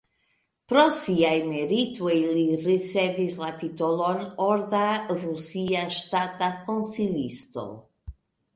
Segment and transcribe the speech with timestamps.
[0.71, 7.71] Pro siaj meritoj li ricevis la titolon "Orda rusia ŝtata konsilisto".